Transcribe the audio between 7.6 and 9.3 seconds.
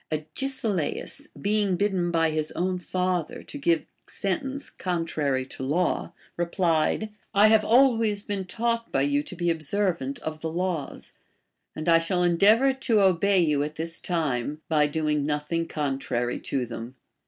been always taught by you